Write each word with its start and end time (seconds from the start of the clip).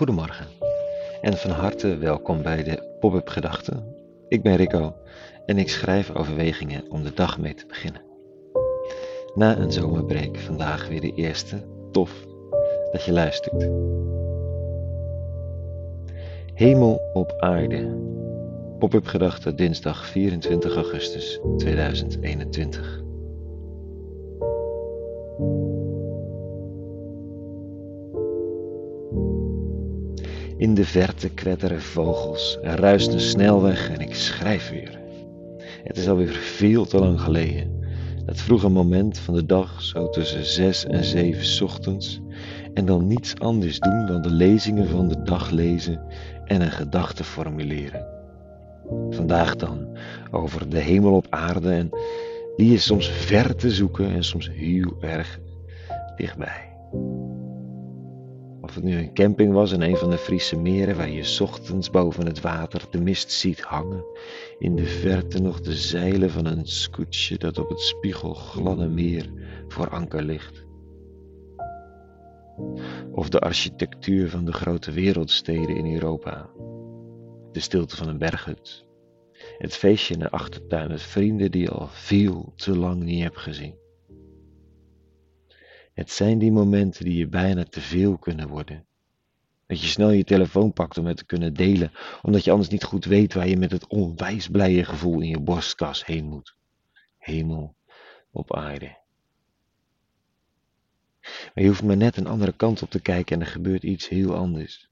Goedemorgen 0.00 0.46
en 1.20 1.36
van 1.36 1.50
harte 1.50 1.96
welkom 1.96 2.42
bij 2.42 2.62
de 2.62 2.96
Pop-up 3.00 3.28
Gedachten. 3.28 3.94
Ik 4.28 4.42
ben 4.42 4.56
Rico 4.56 4.94
en 5.46 5.58
ik 5.58 5.68
schrijf 5.68 6.14
overwegingen 6.14 6.90
om 6.90 7.02
de 7.02 7.14
dag 7.14 7.38
mee 7.38 7.54
te 7.54 7.66
beginnen. 7.66 8.02
Na 9.34 9.58
een 9.58 9.72
zomerbreek 9.72 10.38
vandaag 10.38 10.88
weer 10.88 11.00
de 11.00 11.14
eerste. 11.14 11.66
Tof 11.92 12.26
dat 12.92 13.04
je 13.04 13.12
luistert. 13.12 13.68
Hemel 16.54 17.00
op 17.12 17.34
aarde. 17.38 17.96
Pop-up 18.78 19.06
Gedachten 19.06 19.56
dinsdag 19.56 20.06
24 20.06 20.74
augustus 20.74 21.40
2021. 21.56 22.99
In 30.60 30.74
de 30.74 30.84
verte 30.84 31.28
kwetteren 31.28 31.82
vogels, 31.82 32.58
er 32.62 32.80
ruist 32.80 33.12
een 33.12 33.20
snelweg 33.20 33.90
en 33.90 34.00
ik 34.00 34.14
schrijf 34.14 34.70
weer. 34.70 35.00
Het 35.84 35.96
is 35.96 36.08
alweer 36.08 36.32
veel 36.32 36.86
te 36.86 36.98
lang 36.98 37.20
geleden. 37.20 37.84
Dat 38.26 38.40
vroege 38.40 38.68
moment 38.68 39.18
van 39.18 39.34
de 39.34 39.46
dag, 39.46 39.82
zo 39.82 40.08
tussen 40.08 40.44
zes 40.44 40.84
en 40.84 41.04
zeven 41.04 41.64
ochtends, 41.64 42.20
en 42.74 42.84
dan 42.84 43.06
niets 43.06 43.38
anders 43.38 43.78
doen 43.78 44.06
dan 44.06 44.22
de 44.22 44.30
lezingen 44.30 44.88
van 44.88 45.08
de 45.08 45.22
dag 45.22 45.50
lezen 45.50 46.00
en 46.44 46.60
een 46.60 46.72
gedachte 46.72 47.24
formuleren. 47.24 48.06
Vandaag 49.10 49.56
dan 49.56 49.98
over 50.30 50.68
de 50.68 50.78
hemel 50.78 51.14
op 51.14 51.26
aarde 51.30 51.72
en 51.72 51.90
die 52.56 52.74
is 52.74 52.84
soms 52.84 53.08
ver 53.08 53.56
te 53.56 53.70
zoeken 53.70 54.10
en 54.10 54.24
soms 54.24 54.50
heel 54.50 54.96
erg 55.00 55.38
dichtbij. 56.16 56.69
Of 58.70 58.76
het 58.76 58.84
nu 58.84 58.98
een 58.98 59.14
camping 59.14 59.52
was 59.52 59.72
in 59.72 59.80
een 59.80 59.96
van 59.96 60.10
de 60.10 60.18
Friese 60.18 60.56
meren 60.56 60.96
waar 60.96 61.10
je 61.10 61.38
ochtends 61.40 61.90
boven 61.90 62.26
het 62.26 62.40
water 62.40 62.84
de 62.90 63.00
mist 63.00 63.32
ziet 63.32 63.60
hangen, 63.60 64.04
in 64.58 64.76
de 64.76 64.86
verte 64.86 65.40
nog 65.40 65.60
de 65.60 65.72
zeilen 65.72 66.30
van 66.30 66.46
een 66.46 66.66
scootje 66.66 67.38
dat 67.38 67.58
op 67.58 67.68
het 67.68 67.80
spiegelgladde 67.80 68.88
meer 68.88 69.32
voor 69.68 69.88
anker 69.88 70.22
ligt. 70.22 70.66
Of 73.12 73.28
de 73.28 73.40
architectuur 73.40 74.28
van 74.28 74.44
de 74.44 74.52
grote 74.52 74.92
wereldsteden 74.92 75.76
in 75.76 75.94
Europa, 75.94 76.50
de 77.52 77.60
stilte 77.60 77.96
van 77.96 78.08
een 78.08 78.18
berghut, 78.18 78.84
het 79.58 79.76
feestje 79.76 80.14
in 80.14 80.20
de 80.20 80.30
achtertuin 80.30 80.88
met 80.88 81.02
vrienden 81.02 81.50
die 81.50 81.62
je 81.62 81.70
al 81.70 81.88
veel 81.90 82.52
te 82.56 82.76
lang 82.76 83.02
niet 83.02 83.22
hebt 83.22 83.38
gezien. 83.38 83.79
Het 86.00 86.10
zijn 86.10 86.38
die 86.38 86.52
momenten 86.52 87.04
die 87.04 87.16
je 87.16 87.26
bijna 87.26 87.64
te 87.64 87.80
veel 87.80 88.18
kunnen 88.18 88.48
worden. 88.48 88.86
Dat 89.66 89.80
je 89.80 89.86
snel 89.86 90.10
je 90.10 90.24
telefoon 90.24 90.72
pakt 90.72 90.98
om 90.98 91.06
het 91.06 91.16
te 91.16 91.24
kunnen 91.24 91.54
delen, 91.54 91.92
omdat 92.22 92.44
je 92.44 92.50
anders 92.50 92.68
niet 92.68 92.84
goed 92.84 93.04
weet 93.04 93.34
waar 93.34 93.48
je 93.48 93.56
met 93.56 93.70
het 93.70 93.86
onwijs 93.86 94.48
blije 94.48 94.84
gevoel 94.84 95.20
in 95.20 95.28
je 95.28 95.40
borstkas 95.40 96.06
heen 96.06 96.24
moet. 96.24 96.56
Hemel 97.18 97.74
op 98.30 98.56
aarde. 98.56 98.98
Maar 101.20 101.62
je 101.64 101.66
hoeft 101.66 101.82
maar 101.82 101.96
net 101.96 102.16
een 102.16 102.26
andere 102.26 102.52
kant 102.52 102.82
op 102.82 102.90
te 102.90 103.00
kijken 103.00 103.36
en 103.36 103.46
er 103.46 103.52
gebeurt 103.52 103.82
iets 103.82 104.08
heel 104.08 104.34
anders. 104.34 104.88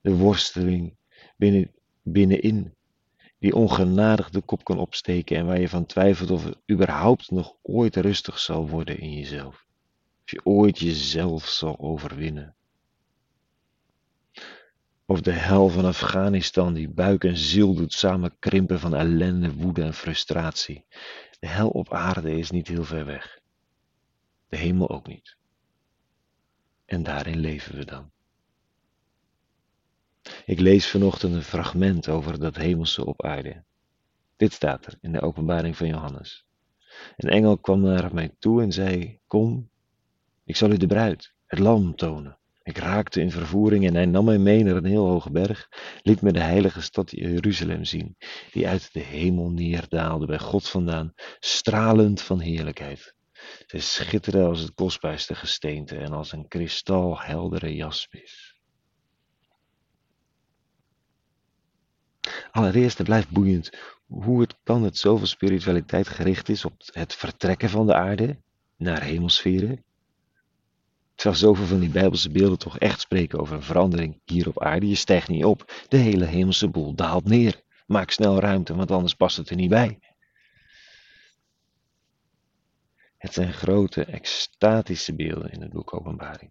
De 0.00 0.16
worsteling 0.16 0.96
binnen, 1.36 1.70
binnenin, 2.02 2.74
die 3.38 3.54
ongenadig 3.54 4.30
de 4.30 4.40
kop 4.40 4.64
kan 4.64 4.78
opsteken 4.78 5.36
en 5.36 5.46
waar 5.46 5.60
je 5.60 5.68
van 5.68 5.86
twijfelt 5.86 6.30
of 6.30 6.44
het 6.44 6.58
überhaupt 6.70 7.30
nog 7.30 7.54
ooit 7.62 7.96
rustig 7.96 8.38
zal 8.38 8.68
worden 8.68 8.98
in 8.98 9.12
jezelf 9.12 9.70
je 10.30 10.40
ooit 10.44 10.78
jezelf 10.78 11.46
zal 11.46 11.78
overwinnen. 11.78 12.54
Of 15.06 15.20
de 15.20 15.32
hel 15.32 15.68
van 15.68 15.84
Afghanistan 15.84 16.74
die 16.74 16.88
buik 16.88 17.24
en 17.24 17.36
ziel 17.36 17.74
doet 17.74 17.92
samen 17.92 18.38
krimpen 18.38 18.80
van 18.80 18.94
ellende, 18.94 19.54
woede 19.54 19.82
en 19.82 19.94
frustratie. 19.94 20.84
De 21.40 21.46
hel 21.46 21.68
op 21.68 21.92
aarde 21.92 22.38
is 22.38 22.50
niet 22.50 22.68
heel 22.68 22.84
ver 22.84 23.04
weg. 23.04 23.40
De 24.48 24.56
hemel 24.56 24.90
ook 24.90 25.06
niet. 25.06 25.36
En 26.84 27.02
daarin 27.02 27.38
leven 27.38 27.76
we 27.76 27.84
dan. 27.84 28.10
Ik 30.44 30.60
lees 30.60 30.90
vanochtend 30.90 31.34
een 31.34 31.42
fragment 31.42 32.08
over 32.08 32.38
dat 32.38 32.56
hemelse 32.56 33.04
op 33.04 33.22
aarde. 33.22 33.64
Dit 34.36 34.52
staat 34.52 34.86
er 34.86 34.98
in 35.00 35.12
de 35.12 35.20
openbaring 35.20 35.76
van 35.76 35.86
Johannes. 35.86 36.46
Een 37.16 37.30
engel 37.30 37.58
kwam 37.58 37.80
naar 37.80 38.14
mij 38.14 38.34
toe 38.38 38.62
en 38.62 38.72
zei: 38.72 39.20
Kom, 39.26 39.70
ik 40.44 40.56
zal 40.56 40.70
u 40.70 40.76
de 40.76 40.86
bruid, 40.86 41.32
het 41.46 41.58
lam, 41.58 41.96
tonen. 41.96 42.36
Ik 42.62 42.78
raakte 42.78 43.20
in 43.20 43.30
vervoering 43.30 43.86
en 43.86 43.94
hij 43.94 44.06
nam 44.06 44.24
mij 44.24 44.38
mee 44.38 44.62
naar 44.62 44.76
een 44.76 44.84
heel 44.84 45.06
hoge 45.06 45.30
berg, 45.30 45.68
liet 46.02 46.20
me 46.20 46.32
de 46.32 46.40
heilige 46.40 46.80
stad 46.80 47.10
Jeruzalem 47.10 47.84
zien, 47.84 48.16
die 48.50 48.68
uit 48.68 48.92
de 48.92 49.00
hemel 49.00 49.50
neerdaalde 49.50 50.26
bij 50.26 50.38
God 50.38 50.68
vandaan, 50.68 51.12
stralend 51.40 52.22
van 52.22 52.40
heerlijkheid. 52.40 53.14
Zij 53.66 53.80
schitterde 53.80 54.44
als 54.44 54.60
het 54.60 54.74
kostbaarste 54.74 55.34
gesteente 55.34 55.96
en 55.96 56.12
als 56.12 56.32
een 56.32 56.48
kristalheldere 56.48 57.74
jaspis. 57.74 58.60
Allereerst, 62.50 62.98
het 62.98 63.06
blijft 63.06 63.30
boeiend 63.30 63.70
hoe 64.06 64.40
het 64.40 64.56
kan 64.62 64.82
dat 64.82 64.96
zoveel 64.96 65.26
spiritualiteit 65.26 66.08
gericht 66.08 66.48
is 66.48 66.64
op 66.64 66.72
het 66.84 67.14
vertrekken 67.14 67.68
van 67.68 67.86
de 67.86 67.94
aarde 67.94 68.36
naar 68.76 69.02
hemelsferen, 69.02 69.84
Terwijl 71.22 71.42
zoveel 71.42 71.66
van 71.66 71.80
die 71.80 71.88
Bijbelse 71.88 72.30
beelden 72.30 72.58
toch 72.58 72.78
echt 72.78 73.00
spreken 73.00 73.38
over 73.38 73.56
een 73.56 73.62
verandering 73.62 74.20
hier 74.24 74.48
op 74.48 74.62
aarde. 74.62 74.88
Je 74.88 74.94
stijgt 74.94 75.28
niet 75.28 75.44
op, 75.44 75.84
de 75.88 75.96
hele 75.96 76.24
hemelse 76.24 76.68
boel 76.68 76.94
daalt 76.94 77.24
neer. 77.24 77.62
Maak 77.86 78.10
snel 78.10 78.40
ruimte, 78.40 78.74
want 78.74 78.90
anders 78.90 79.14
past 79.14 79.36
het 79.36 79.50
er 79.50 79.56
niet 79.56 79.70
bij. 79.70 79.98
Het 83.18 83.32
zijn 83.32 83.52
grote, 83.52 84.04
extatische 84.04 85.14
beelden 85.14 85.50
in 85.50 85.60
het 85.60 85.72
boek 85.72 85.94
Openbaring. 85.94 86.50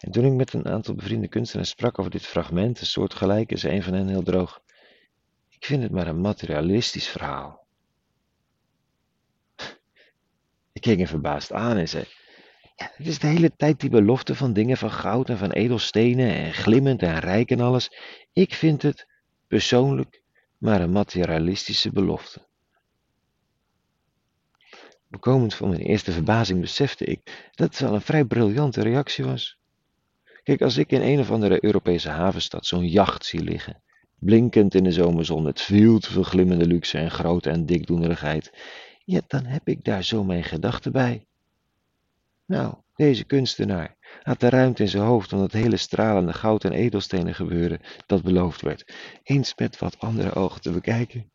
En 0.00 0.10
toen 0.10 0.24
ik 0.24 0.32
met 0.32 0.52
een 0.52 0.66
aantal 0.66 0.94
bevriende 0.94 1.28
kunstenaars 1.28 1.70
sprak 1.70 1.98
over 1.98 2.10
dit 2.10 2.26
fragment, 2.26 2.80
een 2.80 2.86
soortgelijk, 2.86 3.58
zei 3.58 3.76
een 3.76 3.82
van 3.82 3.92
hen 3.92 4.08
heel 4.08 4.22
droog: 4.22 4.62
Ik 5.48 5.64
vind 5.64 5.82
het 5.82 5.92
maar 5.92 6.06
een 6.06 6.20
materialistisch 6.20 7.08
verhaal. 7.08 7.66
Ik 10.72 10.80
keek 10.80 10.98
hem 10.98 11.06
verbaasd 11.06 11.52
aan 11.52 11.76
en 11.76 11.88
zei: 11.88 12.06
ja, 12.76 12.90
het 12.94 13.06
is 13.06 13.18
de 13.18 13.26
hele 13.26 13.52
tijd 13.56 13.80
die 13.80 13.90
belofte 13.90 14.34
van 14.34 14.52
dingen 14.52 14.76
van 14.76 14.90
goud 14.90 15.28
en 15.28 15.38
van 15.38 15.50
edelstenen 15.50 16.34
en 16.34 16.52
glimmend 16.52 17.02
en 17.02 17.18
rijk 17.18 17.50
en 17.50 17.60
alles. 17.60 17.90
Ik 18.32 18.54
vind 18.54 18.82
het 18.82 19.06
persoonlijk 19.46 20.22
maar 20.58 20.80
een 20.80 20.92
materialistische 20.92 21.92
belofte. 21.92 22.46
Bekomend 25.08 25.54
van 25.54 25.68
mijn 25.68 25.80
eerste 25.80 26.12
verbazing 26.12 26.60
besefte 26.60 27.04
ik 27.04 27.50
dat 27.54 27.68
het 27.68 27.78
wel 27.78 27.94
een 27.94 28.00
vrij 28.00 28.24
briljante 28.24 28.82
reactie 28.82 29.24
was. 29.24 29.58
Kijk, 30.42 30.62
als 30.62 30.76
ik 30.76 30.90
in 30.90 31.02
een 31.02 31.18
of 31.18 31.30
andere 31.30 31.64
Europese 31.64 32.08
havenstad 32.08 32.66
zo'n 32.66 32.88
jacht 32.88 33.24
zie 33.24 33.40
liggen, 33.40 33.82
blinkend 34.18 34.74
in 34.74 34.84
de 34.84 34.92
zomerzon 34.92 35.42
met 35.42 35.60
veel 35.60 35.98
te 35.98 36.12
veel 36.12 36.22
glimmende 36.22 36.66
luxe 36.66 36.98
en 36.98 37.10
grootte 37.10 37.50
en 37.50 37.66
dikdoenerigheid, 37.66 38.52
ja, 39.04 39.20
dan 39.26 39.44
heb 39.44 39.68
ik 39.68 39.84
daar 39.84 40.04
zo 40.04 40.24
mijn 40.24 40.44
gedachten 40.44 40.92
bij. 40.92 41.26
Nou, 42.46 42.74
deze 42.94 43.24
kunstenaar 43.24 43.96
had 44.22 44.40
de 44.40 44.48
ruimte 44.48 44.82
in 44.82 44.88
zijn 44.88 45.02
hoofd 45.02 45.32
om 45.32 45.38
dat 45.38 45.52
hele 45.52 45.76
stralende 45.76 46.32
goud 46.32 46.64
en 46.64 46.72
edelstenen 46.72 47.34
gebeuren 47.34 47.80
dat 48.06 48.22
beloofd 48.22 48.60
werd, 48.60 48.94
eens 49.22 49.54
met 49.56 49.78
wat 49.78 49.98
andere 49.98 50.34
ogen 50.34 50.60
te 50.60 50.70
bekijken. 50.70 51.30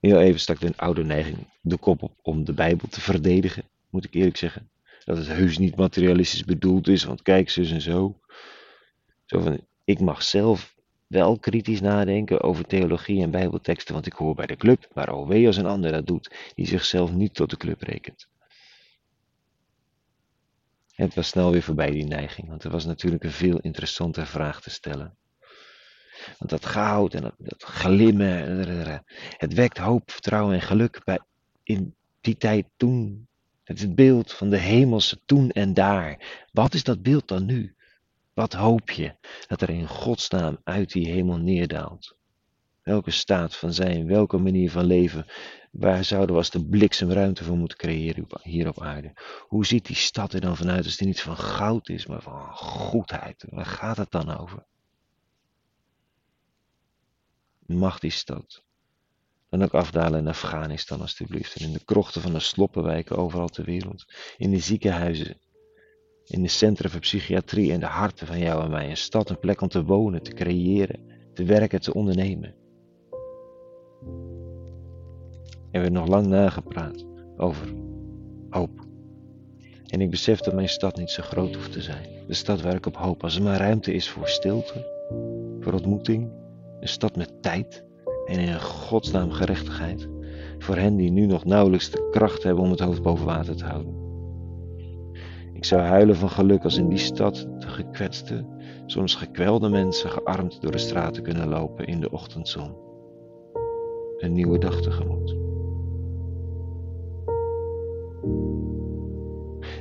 Heel 0.00 0.20
even 0.20 0.40
stak 0.40 0.60
de 0.60 0.72
oude 0.76 1.04
neiging 1.04 1.38
de 1.60 1.76
kop 1.76 2.02
op 2.02 2.12
om 2.22 2.44
de 2.44 2.52
Bijbel 2.52 2.88
te 2.88 3.00
verdedigen, 3.00 3.64
moet 3.90 4.04
ik 4.04 4.14
eerlijk 4.14 4.36
zeggen. 4.36 4.70
Dat 5.04 5.16
het 5.16 5.26
heus 5.26 5.58
niet 5.58 5.76
materialistisch 5.76 6.44
bedoeld 6.44 6.88
is, 6.88 7.04
want 7.04 7.22
kijk, 7.22 7.50
zus 7.50 7.70
en 7.70 7.80
zo. 7.80 8.20
Zo 9.24 9.40
van, 9.40 9.60
ik 9.84 10.00
mag 10.00 10.22
zelf 10.22 10.74
wel 11.06 11.38
kritisch 11.38 11.80
nadenken 11.80 12.42
over 12.42 12.66
theologie 12.66 13.22
en 13.22 13.30
bijbelteksten, 13.30 13.94
want 13.94 14.06
ik 14.06 14.12
hoor 14.12 14.34
bij 14.34 14.46
de 14.46 14.56
club, 14.56 14.88
maar 14.94 15.10
alweer 15.10 15.46
als 15.46 15.56
een 15.56 15.66
ander 15.66 15.92
dat 15.92 16.06
doet, 16.06 16.52
die 16.54 16.66
zichzelf 16.66 17.12
niet 17.12 17.34
tot 17.34 17.50
de 17.50 17.56
club 17.56 17.82
rekent. 17.82 18.28
Het 20.98 21.14
was 21.14 21.28
snel 21.28 21.50
weer 21.50 21.62
voorbij 21.62 21.90
die 21.90 22.04
neiging, 22.04 22.48
want 22.48 22.64
er 22.64 22.70
was 22.70 22.84
natuurlijk 22.84 23.24
een 23.24 23.30
veel 23.30 23.58
interessanter 23.58 24.26
vraag 24.26 24.60
te 24.60 24.70
stellen. 24.70 25.16
Want 26.38 26.50
dat 26.50 26.66
goud 26.66 27.14
en 27.14 27.34
dat, 27.38 27.62
glimmen, 27.62 29.04
het 29.36 29.54
wekt 29.54 29.78
hoop, 29.78 30.10
vertrouwen 30.10 30.54
en 30.54 30.60
geluk 30.60 31.04
bij, 31.04 31.20
in 31.62 31.94
die 32.20 32.36
tijd 32.36 32.66
toen. 32.76 33.28
Het 33.64 33.76
is 33.76 33.82
het 33.82 33.94
beeld 33.94 34.32
van 34.32 34.50
de 34.50 34.56
hemelse 34.56 35.20
toen 35.24 35.50
en 35.50 35.74
daar. 35.74 36.46
Wat 36.52 36.74
is 36.74 36.82
dat 36.82 37.02
beeld 37.02 37.28
dan 37.28 37.44
nu? 37.44 37.74
Wat 38.34 38.52
hoop 38.52 38.90
je 38.90 39.16
dat 39.46 39.62
er 39.62 39.70
in 39.70 39.88
Gods 39.88 40.28
naam 40.28 40.60
uit 40.64 40.90
die 40.92 41.08
hemel 41.08 41.36
neerdaalt? 41.36 42.16
Welke 42.88 43.10
staat 43.10 43.56
van 43.56 43.72
zijn, 43.72 44.06
welke 44.06 44.38
manier 44.38 44.70
van 44.70 44.84
leven, 44.84 45.26
waar 45.70 46.04
zouden 46.04 46.30
we 46.30 46.36
als 46.40 46.50
de 46.50 46.66
bliksem 46.66 47.10
ruimte 47.10 47.44
voor 47.44 47.56
moeten 47.56 47.78
creëren 47.78 48.26
hier 48.42 48.68
op 48.68 48.82
aarde? 48.82 49.12
Hoe 49.48 49.66
ziet 49.66 49.86
die 49.86 49.96
stad 49.96 50.32
er 50.32 50.40
dan 50.40 50.56
vanuit 50.56 50.84
als 50.84 50.96
die 50.96 51.06
niet 51.06 51.20
van 51.20 51.36
goud 51.36 51.88
is, 51.88 52.06
maar 52.06 52.22
van 52.22 52.54
goedheid? 52.54 53.44
Waar 53.48 53.66
gaat 53.66 53.96
het 53.96 54.10
dan 54.10 54.38
over? 54.38 54.64
Mag 57.66 57.98
die 57.98 58.10
stad 58.10 58.62
dan 59.48 59.62
ook 59.62 59.74
afdalen 59.74 60.20
in 60.20 60.28
Afghanistan 60.28 61.00
alstublieft 61.00 61.54
en 61.54 61.66
in 61.66 61.72
de 61.72 61.84
krochten 61.84 62.22
van 62.22 62.32
de 62.32 62.40
sloppenwijken 62.40 63.16
overal 63.16 63.48
ter 63.48 63.64
wereld, 63.64 64.04
in 64.36 64.50
de 64.50 64.60
ziekenhuizen, 64.60 65.40
in 66.24 66.42
de 66.42 66.48
centra 66.48 66.88
van 66.88 67.00
psychiatrie 67.00 67.72
en 67.72 67.80
de 67.80 67.86
harten 67.86 68.26
van 68.26 68.38
jou 68.38 68.64
en 68.64 68.70
mij, 68.70 68.90
een 68.90 68.96
stad, 68.96 69.30
een 69.30 69.38
plek 69.38 69.60
om 69.60 69.68
te 69.68 69.84
wonen, 69.84 70.22
te 70.22 70.32
creëren, 70.32 71.30
te 71.34 71.44
werken, 71.44 71.80
te 71.80 71.94
ondernemen. 71.94 72.66
Er 75.70 75.80
werd 75.80 75.92
nog 75.92 76.06
lang 76.06 76.26
nagepraat 76.26 77.06
over 77.36 77.74
hoop. 78.50 78.86
En 79.86 80.00
ik 80.00 80.10
besef 80.10 80.40
dat 80.40 80.54
mijn 80.54 80.68
stad 80.68 80.96
niet 80.96 81.10
zo 81.10 81.22
groot 81.22 81.54
hoeft 81.54 81.72
te 81.72 81.82
zijn. 81.82 82.06
De 82.26 82.34
stad 82.34 82.60
waar 82.60 82.74
ik 82.74 82.86
op 82.86 82.96
hoop, 82.96 83.22
als 83.22 83.36
er 83.36 83.42
maar 83.42 83.58
ruimte 83.58 83.92
is 83.92 84.08
voor 84.08 84.28
stilte, 84.28 84.86
voor 85.60 85.72
ontmoeting, 85.72 86.30
een 86.80 86.88
stad 86.88 87.16
met 87.16 87.42
tijd 87.42 87.84
en 88.26 88.38
in 88.38 88.60
godsnaam 88.60 89.30
gerechtigheid. 89.30 90.08
Voor 90.58 90.76
hen 90.76 90.96
die 90.96 91.10
nu 91.10 91.26
nog 91.26 91.44
nauwelijks 91.44 91.90
de 91.90 92.08
kracht 92.10 92.42
hebben 92.42 92.64
om 92.64 92.70
het 92.70 92.80
hoofd 92.80 93.02
boven 93.02 93.26
water 93.26 93.56
te 93.56 93.64
houden. 93.64 93.96
Ik 95.52 95.64
zou 95.64 95.82
huilen 95.82 96.16
van 96.16 96.30
geluk 96.30 96.64
als 96.64 96.76
in 96.76 96.88
die 96.88 96.98
stad 96.98 97.48
de 97.58 97.68
gekwetste, 97.68 98.44
soms 98.86 99.14
gekwelde 99.14 99.68
mensen 99.68 100.10
gearmd 100.10 100.60
door 100.60 100.72
de 100.72 100.78
straten 100.78 101.22
kunnen 101.22 101.48
lopen 101.48 101.86
in 101.86 102.00
de 102.00 102.10
ochtendzon. 102.10 102.76
Een 104.18 104.32
nieuwe 104.32 104.58
dag 104.58 104.80
tegemoet. 104.80 105.47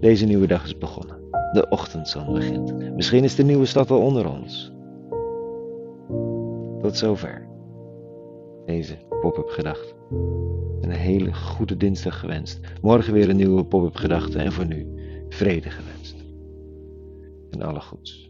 Deze 0.00 0.26
nieuwe 0.26 0.46
dag 0.46 0.64
is 0.64 0.78
begonnen. 0.78 1.16
De 1.52 1.66
ochtendzon 1.68 2.32
begint. 2.32 2.94
Misschien 2.94 3.24
is 3.24 3.34
de 3.34 3.42
nieuwe 3.42 3.66
stad 3.66 3.90
al 3.90 4.00
onder 4.00 4.30
ons. 4.30 4.72
Tot 6.80 6.96
zover 6.96 7.48
deze 8.66 8.98
pop-up 9.20 9.48
gedachte. 9.48 9.94
Een 10.80 10.90
hele 10.90 11.34
goede 11.34 11.76
dinsdag 11.76 12.18
gewenst. 12.18 12.60
Morgen 12.82 13.12
weer 13.12 13.28
een 13.28 13.36
nieuwe 13.36 13.64
pop-up 13.64 13.96
gedachte 13.96 14.38
en 14.38 14.52
voor 14.52 14.66
nu 14.66 14.86
vrede 15.28 15.70
gewenst. 15.70 16.16
En 17.50 17.62
alle 17.62 17.80
goeds. 17.80 18.29